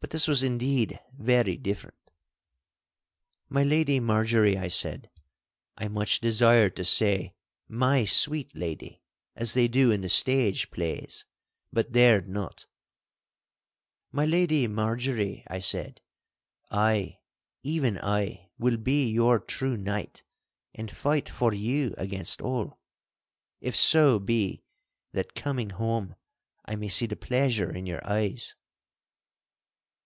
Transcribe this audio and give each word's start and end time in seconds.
But 0.00 0.10
this 0.10 0.28
was 0.28 0.42
indeed 0.42 1.00
very 1.16 1.56
different. 1.56 1.96
'My 3.48 3.62
Lady 3.62 4.00
Marjorie,' 4.00 4.58
I 4.58 4.68
said 4.68 5.08
(I 5.78 5.88
much 5.88 6.20
desired 6.20 6.76
to 6.76 6.84
say 6.84 7.32
'My 7.68 8.04
sweet 8.04 8.54
lady' 8.54 9.00
as 9.34 9.54
they 9.54 9.66
do 9.66 9.90
in 9.90 10.02
the 10.02 10.10
stage 10.10 10.70
plays, 10.70 11.24
but 11.72 11.92
dared 11.92 12.28
not), 12.28 12.66
'My 14.12 14.26
Lady 14.26 14.66
Marjorie,' 14.66 15.42
I 15.48 15.58
said, 15.58 16.02
'I, 16.70 17.16
even 17.62 17.96
I, 17.96 18.50
will 18.58 18.76
be 18.76 19.08
your 19.10 19.38
true 19.40 19.76
knight, 19.78 20.22
and 20.74 20.90
fight 20.90 21.30
for 21.30 21.54
you 21.54 21.94
against 21.96 22.42
all, 22.42 22.78
if 23.62 23.74
so 23.74 24.18
be 24.18 24.64
that 25.12 25.34
coming 25.34 25.70
home 25.70 26.14
I 26.66 26.76
may 26.76 26.88
see 26.88 27.06
the 27.06 27.16
pleasure 27.16 27.74
in 27.74 27.86
your 27.86 28.06
eyes. 28.06 28.54